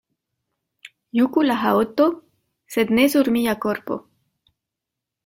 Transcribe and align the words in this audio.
Juku 1.19 1.43
la 1.49 1.57
haŭto, 1.63 2.07
sed 2.77 2.95
ne 3.01 3.05
sur 3.17 3.31
mia 3.37 3.55
korpo. 3.67 3.99